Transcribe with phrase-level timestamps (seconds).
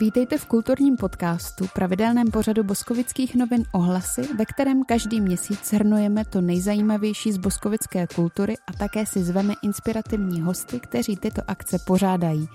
[0.00, 6.40] Vítejte v kulturním podcastu, pravidelném pořadu boskovických novin Ohlasy, ve kterém každý měsíc shrnujeme to
[6.40, 12.48] nejzajímavější z boskovické kultury a také si zveme inspirativní hosty, kteří tyto akce pořádají.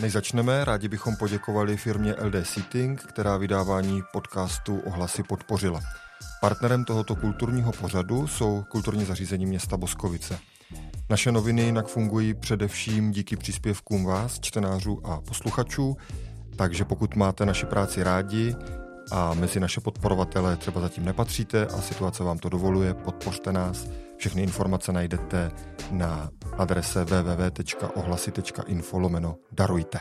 [0.00, 5.80] Než začneme, rádi bychom poděkovali firmě LD Seating, která vydávání podcastu Ohlasy podpořila.
[6.40, 10.38] Partnerem tohoto kulturního pořadu jsou kulturní zařízení města Boskovice.
[11.10, 15.96] Naše noviny jinak fungují především díky příspěvkům vás, čtenářů a posluchačů,
[16.58, 18.54] takže pokud máte naši práci rádi
[19.12, 23.88] a mezi naše podporovatele třeba zatím nepatříte a situace vám to dovoluje, podpořte nás.
[24.16, 25.50] Všechny informace najdete
[25.90, 30.00] na adrese www.ohlasy.info lomeno darujte.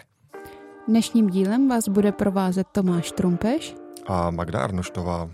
[0.88, 3.76] Dnešním dílem vás bude provázet Tomáš Trumpeš
[4.08, 5.30] a Magda Arnoštová.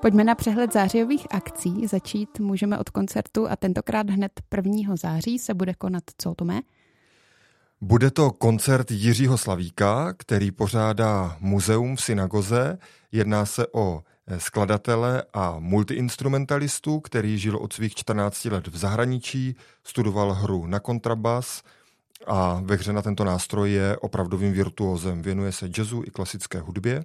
[0.00, 1.86] Pojďme na přehled zářijových akcí.
[1.86, 4.96] Začít můžeme od koncertu a tentokrát hned 1.
[4.96, 6.60] září se bude konat co Tomé?
[7.84, 12.78] Bude to koncert Jiřího Slavíka, který pořádá muzeum v synagoze.
[13.12, 19.56] Jedná se o eh, skladatele a multiinstrumentalistu, který žil od svých 14 let v zahraničí,
[19.84, 21.62] studoval hru na kontrabas
[22.26, 25.22] a ve hře na tento nástroj je opravdovým virtuózem.
[25.22, 27.04] Věnuje se jazzu i klasické hudbě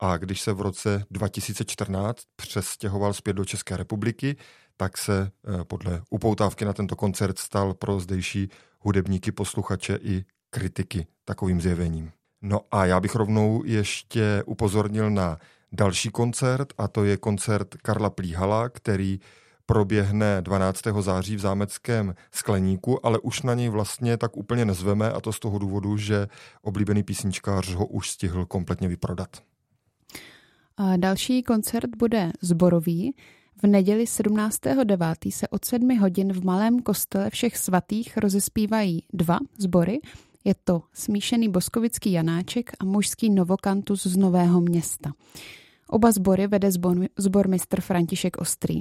[0.00, 4.36] a když se v roce 2014 přestěhoval zpět do České republiky,
[4.76, 8.48] tak se eh, podle upoutávky na tento koncert stal pro zdejší
[8.84, 12.10] hudebníky, posluchače i kritiky takovým zjevením.
[12.42, 15.38] No a já bych rovnou ještě upozornil na
[15.72, 19.20] další koncert a to je koncert Karla Plíhala, který
[19.66, 20.82] proběhne 12.
[21.00, 25.40] září v zámeckém skleníku, ale už na něj vlastně tak úplně nezveme a to z
[25.40, 26.26] toho důvodu, že
[26.62, 29.42] oblíbený písničkář ho už stihl kompletně vyprodat.
[30.76, 33.14] A další koncert bude zborový.
[33.62, 35.32] V neděli 17.9.
[35.32, 40.00] se od 7 hodin v malém kostele všech svatých rozespívají dva sbory.
[40.44, 45.12] Je to smíšený boskovický Janáček a mužský novokantus z Nového města.
[45.88, 48.80] Oba sbory vede zbor, zbormistr František Ostrý.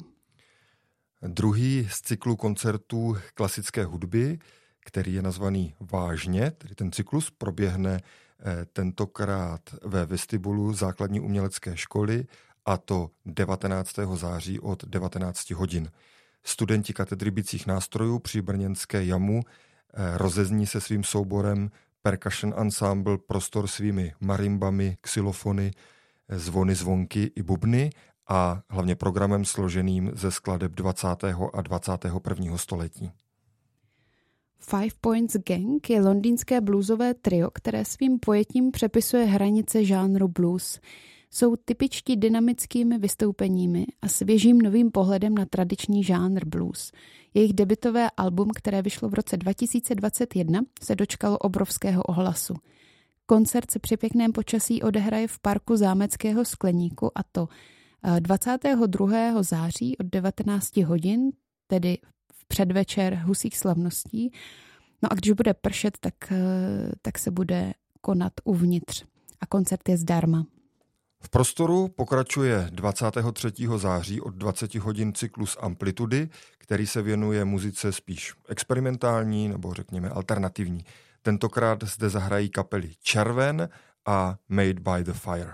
[1.28, 4.40] Druhý z cyklu koncertů klasické hudby,
[4.86, 12.26] který je nazvaný Vážně, tedy ten cyklus proběhne eh, tentokrát ve vestibulu základní umělecké školy
[12.66, 13.92] a to 19.
[14.14, 15.92] září od 19 hodin.
[16.44, 23.68] Studenti katedry bicích nástrojů při brněnské jamu eh, rozezní se svým souborem Percussion Ensemble prostor
[23.68, 25.72] svými marimbami, xylofony,
[26.30, 27.90] eh, zvony, zvonky i bubny
[28.28, 31.08] a hlavně programem složeným ze skladeb 20.
[31.54, 32.58] a 21.
[32.58, 33.12] století.
[34.60, 40.80] Five Points Gang je londýnské bluesové trio, které svým pojetím přepisuje hranice žánru blues
[41.34, 46.92] jsou typičtí dynamickými vystoupeními a svěžím novým pohledem na tradiční žánr blues.
[47.34, 52.54] Jejich debitové album, které vyšlo v roce 2021, se dočkalo obrovského ohlasu.
[53.26, 57.48] Koncert se při pěkném počasí odehraje v parku Zámeckého skleníku a to
[58.20, 59.18] 22.
[59.18, 61.32] Eh, září od 19 hodin,
[61.68, 61.98] tedy
[62.34, 64.32] v předvečer husích slavností.
[65.04, 69.06] No a když bude pršet, tak, eh, tak se bude konat uvnitř
[69.42, 70.46] a koncert je zdarma.
[71.26, 73.52] V prostoru pokračuje 23.
[73.78, 80.86] září od 20 hodin cyklus Amplitudy, který se věnuje muzice spíš experimentální nebo řekněme alternativní.
[81.22, 83.70] Tentokrát zde zahrají kapely Červen
[84.06, 85.54] a Made by the Fire.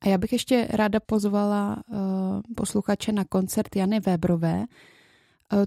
[0.00, 1.98] A já bych ještě ráda pozvala uh,
[2.56, 4.64] posluchače na koncert Jany Vébrové, uh,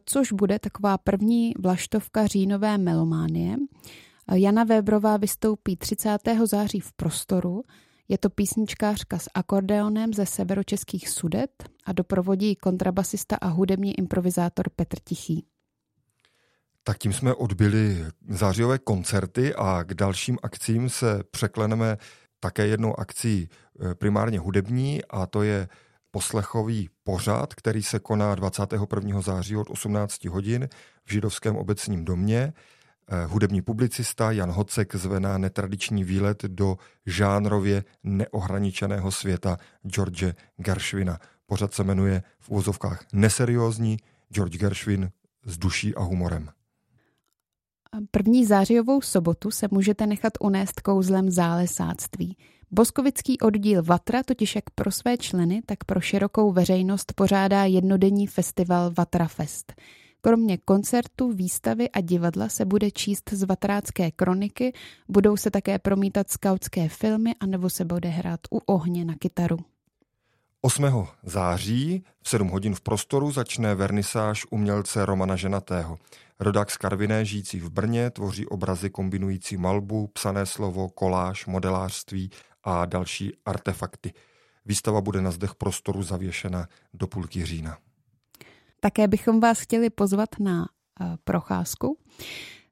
[0.06, 3.58] což bude taková první vlaštovka říjnové melománie.
[3.58, 6.18] Uh, Jana Vébrová vystoupí 30.
[6.46, 7.64] září v prostoru
[8.08, 14.97] je to písničkářka s akordeonem ze severočeských sudet a doprovodí kontrabasista a hudební improvizátor Petr
[15.03, 15.46] Tichý.
[16.84, 21.97] Tak tím jsme odbyli zářijové koncerty a k dalším akcím se překleneme
[22.40, 25.68] také jednou akcí eh, primárně hudební a to je
[26.12, 29.22] poslechový pořad, který se koná 21.
[29.22, 30.70] září od 18 hodin
[31.06, 32.53] v židovském obecním domě.
[33.13, 39.58] Eh, hudební publicista Jan Hocek zve na netradiční výlet do žánrově neohraničeného světa
[39.88, 41.20] George Gershwina.
[41.46, 43.97] Pořad se jmenuje v úvozovkách Neseriózní
[44.29, 45.11] George Gershwin
[45.46, 46.49] s duší a humorem.
[48.11, 52.38] První zářijovou sobotu se můžete nechat unést kouzlem zálesáctví.
[52.72, 58.93] Boskovický oddíl Vatra totiž jak pro své členy, tak pro širokou veřejnost pořádá jednodenní festival
[58.97, 59.73] Vatra Fest.
[60.25, 64.73] Kromě koncertu, výstavy a divadla se bude číst z vatrácké kroniky,
[65.09, 69.58] budou se také promítat skautské filmy a nebo se bude hrát u ohně na kytaru.
[70.61, 71.08] 8.
[71.23, 75.97] září v 7 hodin v prostoru začne vernisáž umělce Romana Ženatého.
[76.40, 82.29] Rodák z Karviné, žijící v Brně, tvoří obrazy kombinující malbu, psané slovo, koláž, modelářství
[82.64, 84.14] a další artefakty.
[84.66, 87.78] Výstava bude na zdech prostoru zavěšena do půlky října.
[88.84, 91.97] Také bychom vás chtěli pozvat na uh, procházku.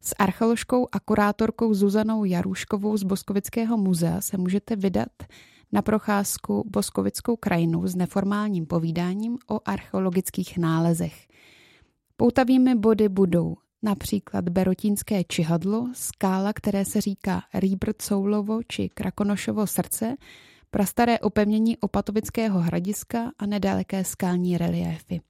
[0.01, 5.11] S archeoložkou a kurátorkou Zuzanou Jaruškovou z Boskovického muzea se můžete vydat
[5.71, 11.27] na procházku Boskovickou krajinu s neformálním povídáním o archeologických nálezech.
[12.17, 20.15] Poutavými body budou například Berotínské čihadlo, skála, které se říká Rýbrt Soulovo či Krakonošovo srdce,
[20.71, 25.21] prastaré opevnění Opatovického hradiska a nedaleké skální reliéfy.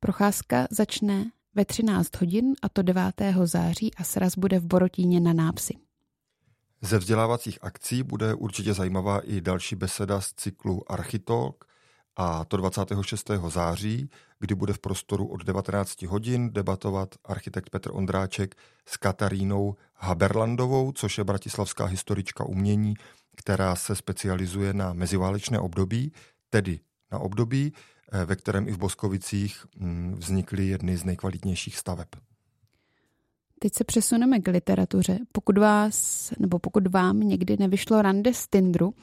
[0.00, 3.02] Procházka začne ve 13 hodin a to 9.
[3.44, 5.74] září a sraz bude v Borotíně na Nápsi.
[6.80, 11.64] Ze vzdělávacích akcí bude určitě zajímavá i další beseda z cyklu Architalk
[12.16, 13.30] a to 26.
[13.48, 18.54] září, kdy bude v prostoru od 19 hodin debatovat architekt Petr Ondráček
[18.88, 22.94] s Katarínou Haberlandovou, což je bratislavská historička umění,
[23.36, 26.12] která se specializuje na meziválečné období,
[26.50, 26.80] tedy
[27.12, 27.72] na období,
[28.26, 32.08] ve kterém i v Boskovicích mm, vznikly jedny z nejkvalitnějších staveb.
[33.58, 35.18] Teď se přesuneme k literatuře.
[35.32, 38.94] Pokud vás, nebo pokud vám někdy nevyšlo rande z Tindru,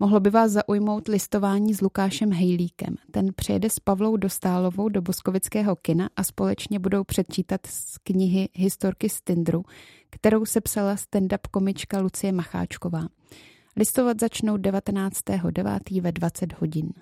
[0.00, 2.96] mohlo by vás zaujmout listování s Lukášem Hejlíkem.
[3.10, 9.08] Ten přijede s Pavlou Dostálovou do Boskovického kina a společně budou předčítat z knihy Historky
[9.08, 9.64] z Tindru,
[10.10, 13.08] kterou se psala stand-up komička Lucie Macháčková.
[13.76, 16.00] Listovat začnou 19.9.
[16.02, 16.92] ve 20 hodin.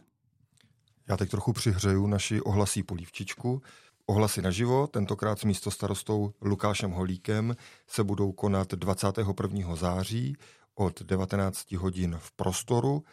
[1.09, 3.63] Já teď trochu přihřeju naši ohlasí polívčičku.
[4.07, 7.57] Ohlasy naživo, tentokrát s místostarostou Lukášem Holíkem,
[7.87, 9.77] se budou konat 21.
[9.77, 10.37] září
[10.75, 13.05] od 19 hodin v prostoru.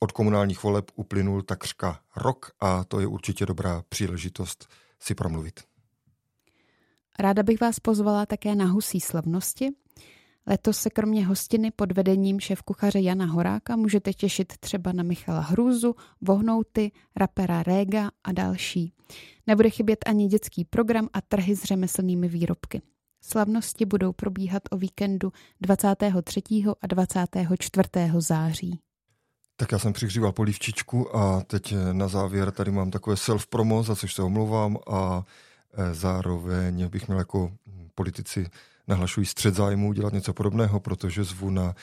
[0.00, 4.68] Od komunálních voleb uplynul takřka rok a to je určitě dobrá příležitost
[5.00, 5.60] si promluvit.
[7.18, 9.70] Ráda bych vás pozvala také na husí slavnosti.
[10.46, 15.94] Letos se kromě hostiny pod vedením šéf-kuchaře Jana Horáka můžete těšit třeba na Michala Hrůzu,
[16.20, 18.92] Vohnouty, rapera Réga a další.
[19.46, 22.82] Nebude chybět ani dětský program a trhy s řemeslnými výrobky.
[23.20, 26.42] Slavnosti budou probíhat o víkendu 23.
[26.80, 27.88] a 24.
[28.18, 28.80] září.
[29.56, 34.14] Tak já jsem přihříval polívčičku a teď na závěr tady mám takové self-promo, za což
[34.14, 35.22] se omlouvám a
[35.72, 37.52] e, zároveň bych měl jako
[37.94, 38.46] politici
[38.88, 41.74] nahlašují střed zájmu dělat něco podobného, protože zvu na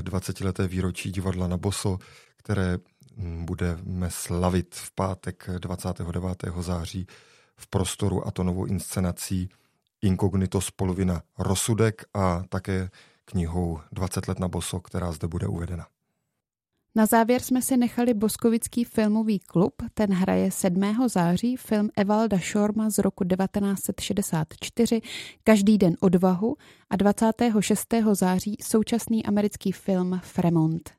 [0.00, 1.98] 20-leté e, výročí divadla na Boso,
[2.36, 2.78] které
[3.44, 6.44] budeme slavit v pátek 29.
[6.60, 7.06] září
[7.56, 9.48] v prostoru a to novou inscenací
[10.02, 12.90] Inkognito z polovina rozsudek a také
[13.24, 15.86] knihou 20 let na boso, která zde bude uvedena.
[16.94, 19.74] Na závěr jsme si nechali Boskovický filmový klub.
[19.94, 21.08] Ten hraje 7.
[21.08, 25.00] září film Evalda Šorma z roku 1964
[25.44, 26.56] Každý den odvahu
[26.90, 27.94] a 26.
[28.12, 30.90] září současný americký film Fremont.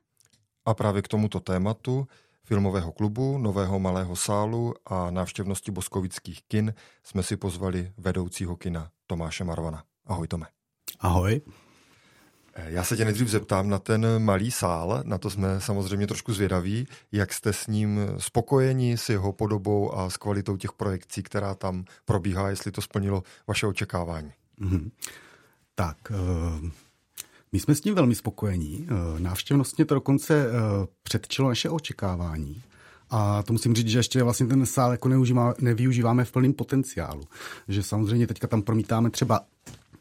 [0.64, 2.06] A právě k tomuto tématu
[2.44, 6.74] filmového klubu, nového malého sálu a návštěvnosti boskovických kin
[7.04, 9.84] jsme si pozvali vedoucího kina Tomáše Marvana.
[10.06, 10.46] Ahoj Tome.
[11.00, 11.40] Ahoj.
[12.54, 16.32] Eh, já se tě nejdřív zeptám na ten malý sál, na to jsme samozřejmě trošku
[16.32, 21.54] zvědaví, jak jste s ním spokojeni, s jeho podobou a s kvalitou těch projekcí, která
[21.54, 24.32] tam probíhá, jestli to splnilo vaše očekávání.
[24.60, 24.90] Mm-hmm.
[25.74, 26.68] Tak, uh...
[27.54, 28.86] My jsme s tím velmi spokojení.
[28.88, 30.46] Eh, návštěvnostně to dokonce
[31.02, 32.62] předčilo naše očekávání.
[33.10, 35.08] A to musím říct, že ještě vlastně ten sál jako
[35.60, 37.22] nevyužíváme v plném potenciálu.
[37.68, 39.40] Že samozřejmě teďka tam promítáme třeba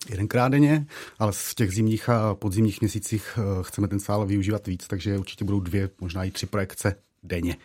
[0.10, 0.86] jedenkrát denně,
[1.20, 5.46] ale v těch zimních a podzimních měsících eh, chceme ten sál využívat víc, takže určitě
[5.46, 7.58] budou dvě, možná i tři projekce denně.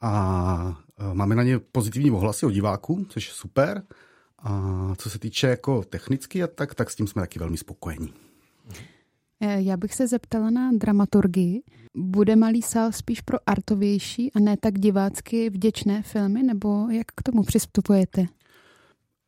[0.00, 3.82] A máme na ně pozitivní ohlasy od diváků, což je super.
[4.38, 8.12] A co se týče jako technicky a tak, tak s tím jsme taky velmi spokojení.
[9.40, 11.62] Eh, já bych se zeptala na dramaturgii.
[11.96, 17.22] Bude malý sál spíš pro artovější a ne tak divácky vděčné filmy, nebo jak k
[17.22, 18.26] tomu přistupujete?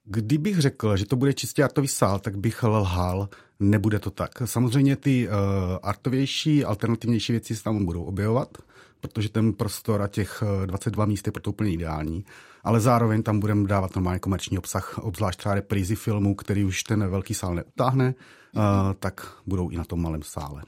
[0.06, 3.28] Kdybych řekl, že to bude čistě artový sál, tak bych lhal.
[3.60, 4.30] Nebude to tak.
[4.44, 5.34] Samozřejmě ty uh,
[5.82, 8.58] artovější, alternativnější věci se tam budou objevovat,
[9.00, 12.24] protože ten prostor a těch 22 eh, míst je proto úplně ideální,
[12.64, 17.08] ale zároveň tam budeme dávat normálně komerční obsah, obzvlášť třeba reprízy filmů, který už ten
[17.08, 18.14] velký sál neutáhne,
[18.54, 18.62] uh,
[19.00, 20.62] tak budou i na tom malém sále.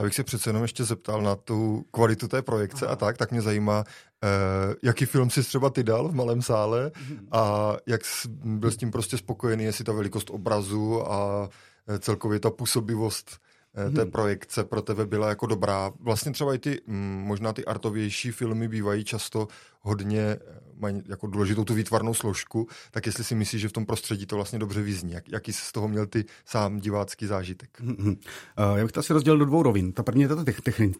[0.00, 3.42] Abych se přece jenom ještě zeptal na tu kvalitu té projekce a tak, tak mě
[3.42, 3.84] zajímá,
[4.24, 4.28] eh,
[4.82, 6.90] jaký film si třeba ty dal v malém sále
[7.32, 11.48] a jak jsi byl s tím prostě spokojený, jestli ta velikost obrazu a
[11.98, 14.10] celkově ta působivost eh, té hmm.
[14.10, 15.92] projekce pro tebe byla jako dobrá.
[16.00, 19.48] Vlastně třeba i ty, mm, možná ty artovější filmy bývají často
[19.80, 20.38] hodně, eh,
[20.78, 24.36] mají jako důležitou tu výtvarnou složku, tak jestli si myslíš, že v tom prostředí to
[24.36, 27.80] vlastně dobře vyzní, jak, jaký jsi z toho měl ty sám divácký zážitek?
[27.80, 28.16] Hmm.
[28.76, 29.92] Já bych to asi rozdělil do dvou rovin.
[29.92, 30.44] Ta první je ta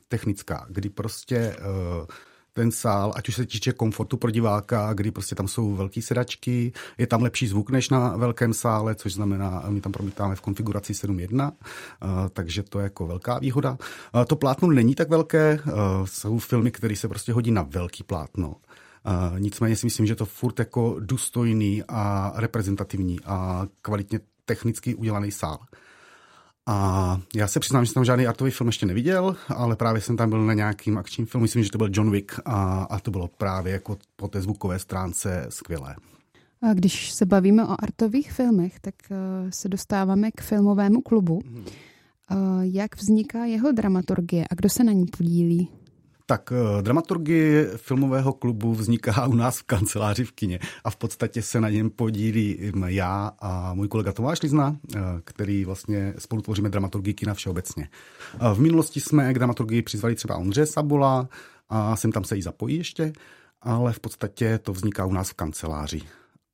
[0.08, 2.06] technická, kdy prostě uh,
[2.52, 6.73] ten sál, ať už se týče komfortu pro diváka, kdy prostě tam jsou velké sedačky,
[6.99, 10.92] je tam lepší zvuk než na velkém sále, což znamená, my tam promítáme v konfiguraci
[10.92, 11.52] 7.1,
[12.33, 13.78] takže to je jako velká výhoda.
[14.26, 15.61] To plátno není tak velké,
[16.04, 18.57] jsou filmy, které se prostě hodí na velký plátno.
[19.38, 25.59] Nicméně si myslím, že to furt jako důstojný a reprezentativní a kvalitně technicky udělaný sál.
[26.70, 30.16] A já se přiznám, že jsem tam žádný artový film ještě neviděl, ale právě jsem
[30.16, 33.10] tam byl na nějakým akčním filmu, myslím, že to byl John Wick a, a to
[33.10, 35.96] bylo právě jako po té zvukové stránce skvělé.
[36.62, 39.16] A když se bavíme o artových filmech, tak uh,
[39.50, 41.40] se dostáváme k filmovému klubu.
[41.46, 41.64] Hmm.
[42.60, 45.68] Jak vzniká jeho dramaturgie a kdo se na ní podílí?
[46.30, 51.42] Tak eh, dramaturgie filmového klubu vzniká u nás v kanceláři v kině a v podstatě
[51.42, 56.68] se na něm podílí já a můj kolega Tomáš Lizna, eh, který vlastně spolu tvoříme
[56.68, 57.88] dramaturgii kina všeobecně.
[58.34, 61.28] Eh, v minulosti jsme k dramaturgii přizvali třeba Ondře Sabula
[61.68, 63.12] a jsem tam se jí zapojí ještě,
[63.62, 66.02] ale v podstatě to vzniká u nás v kanceláři.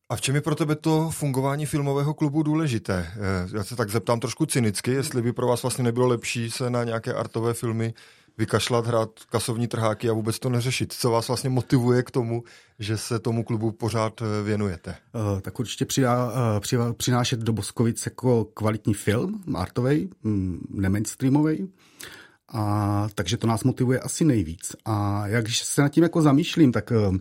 [0.09, 3.13] A v čem je pro tebe to fungování filmového klubu důležité?
[3.55, 6.85] Já se tak zeptám trošku cynicky, jestli by pro vás vlastně nebylo lepší se na
[6.85, 7.95] nějaké artové filmy
[8.39, 10.93] vykašlat, hrát kasovní trháky a vůbec to neřešit.
[10.93, 12.45] Co vás vlastně motivuje k tomu,
[12.79, 14.95] že se tomu klubu pořád eh, věnujete?
[15.15, 21.69] Uh, tak určitě přidá, uh, přinášet do Boskovic jako kvalitní film, artový, mm, nemainstreamový.
[22.53, 24.77] A takže to nás motivuje asi nejvíc.
[24.85, 27.19] A jak když se nad tím jako zamýšlím, tak eh,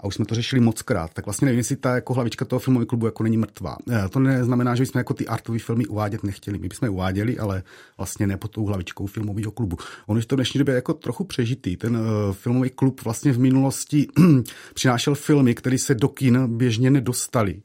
[0.00, 2.60] a už jsme to řešili moc krát, tak vlastně nevím, jestli ta jako hlavička toho
[2.60, 3.76] filmového klubu jako není mrtvá.
[3.90, 6.58] Eh, to neznamená, že bychom jako ty artové filmy uvádět nechtěli.
[6.58, 7.62] My bychom je uváděli, ale
[7.96, 9.76] vlastně ne pod tou hlavičkou filmového klubu.
[10.06, 11.76] On je to v dnešní době jako trochu přežitý.
[11.76, 14.06] Ten uh, filmový klub vlastně v minulosti
[14.74, 17.62] přinášel filmy, které se do kin běžně nedostali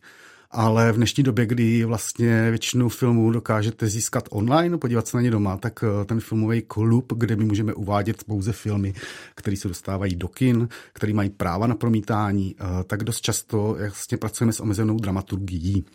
[0.52, 5.32] ale v dnešní době, kdy vlastně většinu filmů dokážete získat online, podívat se na ně
[5.32, 8.94] doma, tak eh, ten filmový klub, kde my můžeme uvádět pouze filmy,
[9.36, 14.18] které se dostávají do kin, které mají práva na promítání, eh, tak dost často vlastně
[14.18, 15.86] pracujeme s omezenou dramaturgií.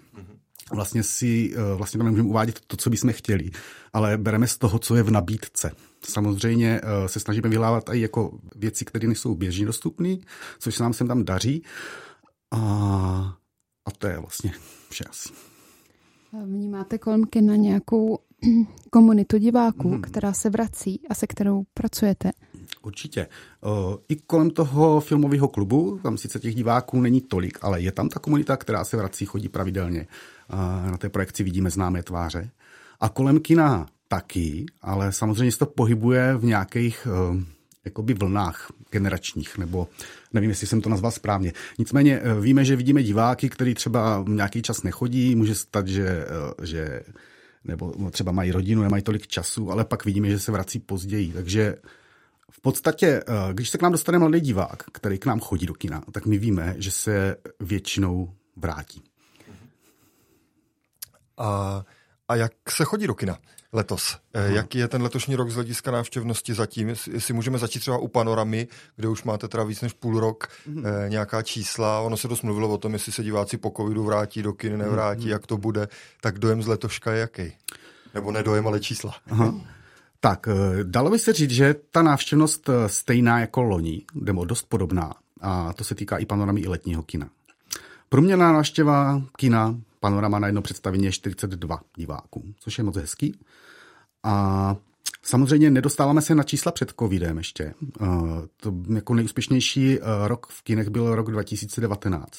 [0.72, 3.50] Vlastně si eh, vlastně tam nemůžeme uvádět to, co bychom chtěli,
[3.92, 5.70] ale bereme z toho, co je v nabídce.
[6.08, 10.16] Samozřejmě se snažíme vyhlávat i jako věci, které nejsou běžně dostupné,
[10.58, 11.62] což se nám sem tam daří.
[12.50, 13.36] A
[13.86, 14.52] a to je vlastně
[14.88, 15.28] vše asi.
[16.44, 18.18] Vnímáte kolem kina nějakou
[18.90, 20.02] komunitu diváků, hmm.
[20.02, 22.30] která se vrací a se kterou pracujete?
[22.82, 23.26] Určitě.
[24.08, 28.20] I kolem toho filmového klubu, tam sice těch diváků není tolik, ale je tam ta
[28.20, 30.06] komunita, která se vrací, chodí pravidelně.
[30.90, 32.50] Na té projekci vidíme známé tváře.
[33.00, 37.08] A kolem kina taky, ale samozřejmě se to pohybuje v nějakých
[37.84, 39.88] jakoby vlnách generačních, nebo
[40.32, 41.52] nevím, jestli jsem to nazval správně.
[41.78, 46.66] Nicméně eh, víme, že vidíme diváky, který třeba nějaký čas nechodí, může stát, že, eh,
[46.66, 47.02] že
[47.64, 51.32] nebo třeba mají rodinu, nemají tolik času, ale pak vidíme, že se vrací později.
[51.32, 51.76] Takže
[52.50, 55.74] v podstatě, eh, když se k nám dostane mladý divák, který k nám chodí do
[55.74, 59.02] kina, tak my víme, že se většinou vrátí.
[61.38, 61.84] A,
[62.28, 63.38] a jak se chodí do kina?
[63.74, 64.18] letos.
[64.34, 64.44] Aha.
[64.44, 66.88] Jaký je ten letošní rok z hlediska návštěvnosti zatím?
[66.88, 70.86] Jestli můžeme začít třeba u panoramy, kde už máte teda víc než půl rok mhm.
[70.86, 72.00] eh, nějaká čísla.
[72.00, 75.20] Ono se dost mluvilo o tom, jestli se diváci po covidu vrátí do kin, nevrátí,
[75.20, 75.30] mhm.
[75.30, 75.88] jak to bude.
[76.20, 77.52] Tak dojem z letoška je jaký?
[78.14, 79.14] Nebo nedojem, ale čísla.
[79.30, 79.54] Aha.
[80.20, 84.66] Tak, eh, dalo by se říct, že ta návštěvnost eh, stejná jako loni, nebo dost
[84.68, 85.14] podobná.
[85.40, 87.28] A to se týká i panoramy i letního kina.
[88.08, 93.38] Průměrná návštěva kina panorama na jedno představení je 42 diváků, což je moc hezký.
[94.22, 94.76] A
[95.22, 97.74] samozřejmě nedostáváme se na čísla před covidem ještě.
[98.56, 102.38] To jako nejúspěšnější rok v kinech byl rok 2019,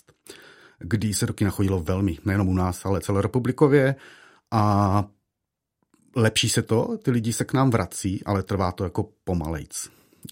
[0.79, 3.95] kdy se do kina chodilo velmi, nejenom u nás, ale celorepublikově.
[4.51, 5.05] A
[6.15, 9.89] lepší se to, ty lidi se k nám vrací, ale trvá to jako pomalejc.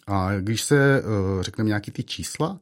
[0.07, 1.03] A když se
[1.41, 2.59] řekneme nějaký ty čísla,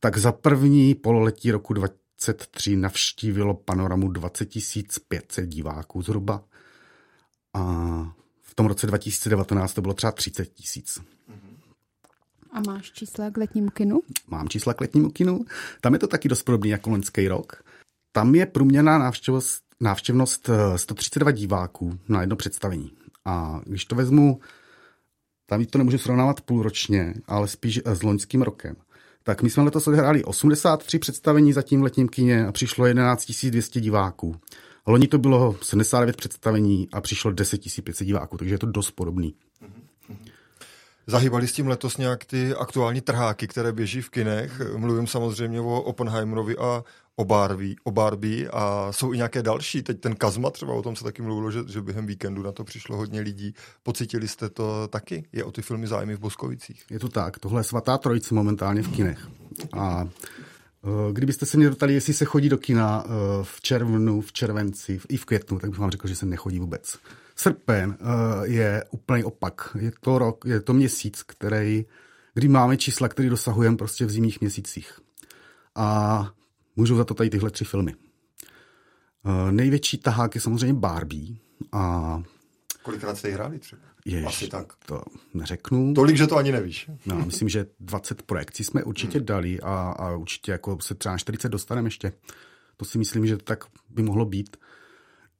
[0.00, 1.74] tak za první pololetí roku
[2.16, 4.48] 2023 navštívilo panoramu 20
[5.08, 6.44] 500 diváků zhruba.
[7.54, 7.62] A
[8.42, 11.00] v tom roce 2019 to bylo třeba 30 tisíc.
[12.50, 14.00] A máš čísla k letnímu kinu?
[14.28, 15.44] Mám čísla k letnímu kinu.
[15.80, 17.62] Tam je to taky dost podobný jako loňský rok.
[18.12, 22.92] Tam je průměrná návštěvnost, návštěvnost 132 diváků na jedno představení.
[23.24, 24.40] A když to vezmu,
[25.46, 28.76] tam to nemůžu srovnávat půlročně, ale spíš s loňským rokem.
[29.26, 33.80] Tak my jsme letos odehráli 83 představení zatím v letním kině a přišlo 11 200
[33.80, 34.36] diváků.
[34.86, 39.34] Loni to bylo 79 představení a přišlo 10 500 diváků, takže je to dost podobný.
[41.06, 44.60] Zahýbali s tím letos nějak ty aktuální trháky, které běží v kinech.
[44.76, 46.84] Mluvím samozřejmě o Oppenheimerovi a
[47.16, 49.82] o Barbie, o Barbie a jsou i nějaké další.
[49.82, 52.64] Teď ten Kazma třeba, o tom se taky mluvilo, že, že během víkendu na to
[52.64, 53.54] přišlo hodně lidí.
[53.82, 55.24] Pocitili jste to taky?
[55.32, 56.84] Je o ty filmy zájmy v Boskovicích?
[56.90, 57.38] Je to tak.
[57.38, 59.28] Tohle je svatá trojice momentálně v kinech.
[59.72, 63.08] A e, Kdybyste se mě dotali, jestli se chodí do kina e,
[63.42, 66.98] v červnu, v červenci, i v květnu, tak bych vám řekl, že se nechodí vůbec.
[67.36, 69.76] Srpen uh, je úplně opak.
[69.78, 71.84] Je to rok, je to měsíc, který,
[72.34, 75.00] kdy máme čísla, které dosahujeme prostě v zimních měsících.
[75.74, 76.30] A
[76.76, 77.94] můžou za to tady tyhle tři filmy.
[79.24, 81.36] Uh, největší tahák je samozřejmě Barbie.
[81.72, 82.22] A
[82.82, 83.82] Kolikrát jste hráli třeba?
[84.04, 84.72] Jež, Asi tak.
[84.86, 85.02] To
[85.34, 85.94] neřeknu.
[85.94, 86.90] Tolik, že to ani nevíš.
[87.06, 89.26] No, myslím, že 20 projekcí jsme určitě hmm.
[89.26, 92.12] dali a, a určitě jako se třeba 40 dostaneme ještě.
[92.76, 94.56] To si myslím, že tak by mohlo být.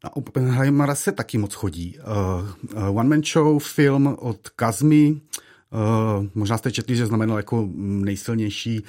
[0.05, 1.99] Na Oppenheimera se taky moc chodí.
[1.99, 7.69] Uh, uh, One Man Show, film od Kazmy, uh, možná jste četli, že znamenal jako
[7.77, 8.85] nejsilnější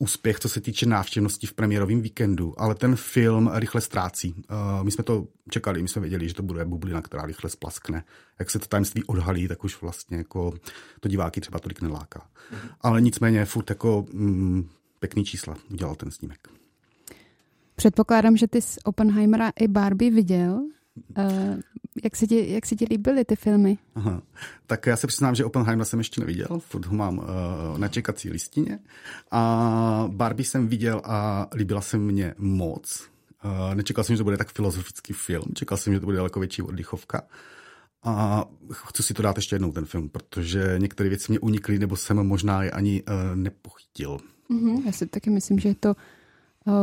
[0.00, 4.34] úspěch, co se týče návštěvnosti v premiérovém víkendu, ale ten film rychle ztrácí.
[4.34, 8.04] Uh, my jsme to čekali, my jsme věděli, že to bude bublina, která rychle splaskne.
[8.38, 10.54] Jak se to tajemství odhalí, tak už vlastně jako
[11.00, 12.20] to diváky třeba tolik neláká.
[12.20, 12.70] Mm-hmm.
[12.80, 14.68] Ale nicméně furt jako mm,
[15.00, 16.48] pěkný čísla udělal ten snímek.
[17.76, 20.60] Předpokládám, že ty z Oppenheimera i Barbie viděl.
[21.18, 21.60] Uh,
[22.04, 23.78] jak, se ti, jak se ti líbily ty filmy?
[23.94, 24.22] Aha.
[24.66, 27.24] Tak já se přiznám, že Oppenheimera jsem ještě neviděl, furt ho mám uh,
[27.78, 28.78] na čekací listině.
[29.30, 33.10] A Barbie jsem viděl a líbila se mně moc.
[33.44, 36.40] Uh, nečekal jsem, že to bude tak filozofický film, čekal jsem, že to bude daleko
[36.40, 37.22] větší oddychovka.
[38.02, 41.96] A chci si to dát ještě jednou, ten film, protože některé věci mě unikly, nebo
[41.96, 44.18] jsem možná je ani uh, nepochytil.
[44.50, 45.94] Mm-hmm, já si taky myslím, že je to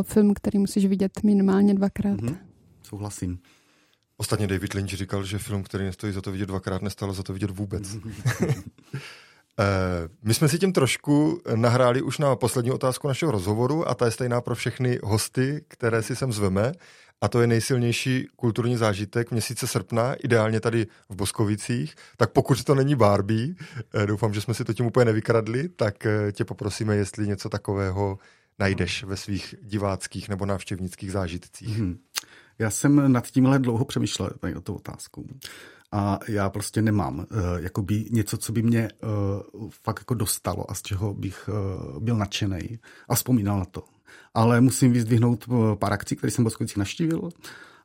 [0.01, 2.19] film, který musíš vidět minimálně dvakrát.
[2.21, 2.37] Mm-hmm.
[2.83, 3.39] Souhlasím.
[4.17, 7.33] Ostatně David Lynch říkal, že film, který nestojí za to vidět dvakrát, nestalo za to
[7.33, 7.97] vidět vůbec.
[9.59, 14.05] Eh, my jsme si tím trošku nahráli už na poslední otázku našeho rozhovoru a ta
[14.05, 16.71] je stejná pro všechny hosty, které si sem zveme.
[17.21, 21.95] A to je nejsilnější kulturní zážitek měsíce srpna, ideálně tady v Boskovicích.
[22.17, 23.55] Tak pokud to není Barbie,
[23.93, 27.49] eh, doufám, že jsme si to tím úplně nevykradli, tak eh, tě poprosíme, jestli něco
[27.49, 28.17] takového
[28.59, 31.77] najdeš ve svých diváckých nebo návštěvnických zážitcích?
[31.77, 31.97] Hmm.
[32.59, 35.27] Já jsem nad tímhle dlouho přemýšlel, tady o tu otázku.
[35.91, 37.25] A já prostě nemám uh,
[37.59, 42.17] jakoby něco, co by mě uh, fakt jako dostalo a z čeho bych uh, byl
[42.17, 43.83] nadšený a vzpomínal na to.
[44.33, 47.29] Ale musím vyzdvihnout uh, pár akcí, které jsem v Boskovicích navštívil.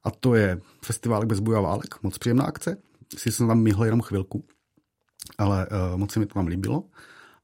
[0.05, 2.77] A to je festival bez boja válek, moc příjemná akce.
[3.17, 4.45] Si jsem tam myhl jenom chvilku,
[5.39, 6.85] ale uh, moc se mi to tam líbilo.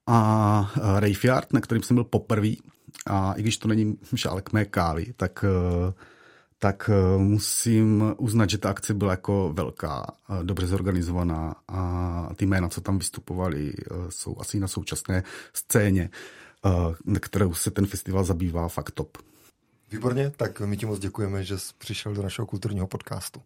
[0.07, 2.51] A uh, Rayfiard, na kterým jsem byl poprvé,
[3.07, 5.93] a i když to není šálek mé kávy, tak, eh,
[6.59, 10.07] tak eh, musím uznat, že ta akce byla jako velká,
[10.43, 16.11] dobře zorganizovaná a ty jména, co tam vystupovali, eh, jsou asi na současné scéně,
[17.05, 19.19] na kterou se ten festival zabývá fakt top.
[19.91, 23.43] Výborně, tak my ti moc děkujeme, že jsi přišel do našeho kulturního podcastu.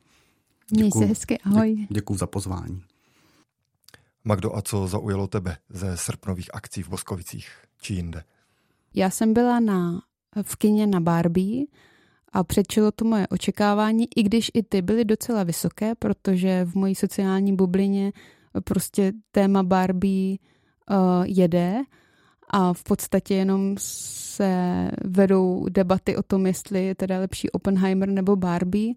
[0.70, 1.74] Měj se hezky, ahoj.
[1.74, 2.82] Dě, děkuji za pozvání.
[4.24, 7.48] Magdo, a co zaujalo tebe ze srpnových akcí v Boskovicích
[7.80, 8.24] či jinde?
[8.94, 10.02] Já jsem byla na,
[10.42, 11.64] v kině na Barbie
[12.32, 16.94] a předčilo to moje očekávání, i když i ty byly docela vysoké, protože v mojí
[16.94, 18.12] sociální bublině
[18.64, 20.38] prostě téma Barbie
[20.90, 21.82] uh, jede
[22.50, 28.36] a v podstatě jenom se vedou debaty o tom, jestli je teda lepší Oppenheimer nebo
[28.36, 28.94] Barbie.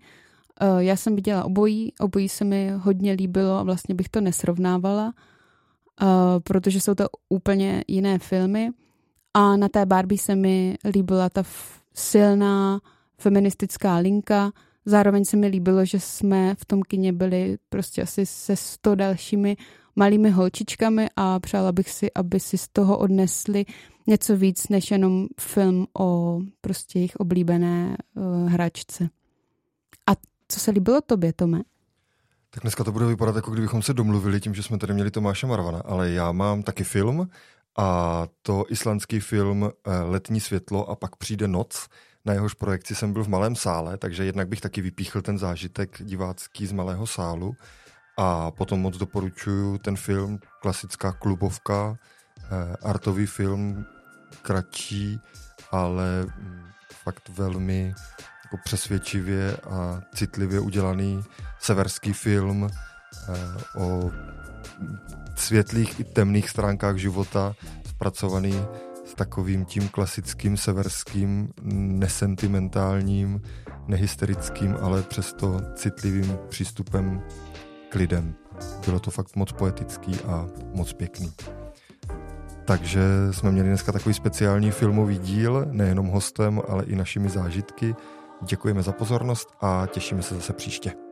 [0.62, 5.14] Uh, já jsem viděla obojí, obojí se mi hodně líbilo a vlastně bych to nesrovnávala,
[6.02, 6.08] uh,
[6.44, 8.70] protože jsou to úplně jiné filmy.
[9.34, 11.44] A na té Barbie se mi líbila ta
[11.94, 12.80] silná
[13.18, 14.52] feministická linka.
[14.86, 19.58] Zároveň se mi líbilo, že jsme v tom kině byli prostě asi se sto dalšími
[19.96, 23.66] malými holčičkami a přála bych si, aby si z toho odnesli
[24.08, 29.10] něco víc, než jenom film o prostě jejich oblíbené uh, hračce.
[30.08, 30.16] A
[30.48, 31.62] co se líbilo tobě, Tome?
[32.50, 35.48] Tak dneska to bude vypadat, jako kdybychom se domluvili tím, že jsme tady měli Tomáše
[35.48, 37.30] Maravana, ale já mám taky film,
[37.78, 41.88] a to islandský film eh, Letní světlo a pak přijde noc.
[42.26, 45.98] Na jehož projekci jsem byl v malém sále, takže jednak bych taky vypíchl ten zážitek
[46.04, 47.56] divácký z malého sálu.
[48.18, 51.98] A potom moc doporučuju ten film, klasická klubovka,
[52.40, 53.86] eh, artový film,
[54.42, 55.20] kratší,
[55.72, 56.66] ale mm,
[57.04, 57.94] fakt velmi
[58.46, 61.24] jako přesvědčivě a citlivě udělaný
[61.60, 64.12] severský film eh, o
[65.36, 67.54] světlých i temných stránkách života,
[67.88, 68.66] zpracovaný
[69.16, 73.42] takovým tím klasickým severským, nesentimentálním
[73.88, 77.22] nehysterickým, ale přesto citlivým přístupem
[77.90, 78.36] k lidem.
[78.86, 81.34] Bylo to fakt moc poetický a moc pěkný.
[82.66, 83.02] Takže
[83.32, 87.96] jsme měli dneska takový speciální filmový díl, nejenom hostem, ale i našimi zážitky.
[88.44, 91.05] Děkujeme za pozornost a těšíme se zase příště.